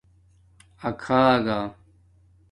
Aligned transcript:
اکھاگہ 0.87 1.59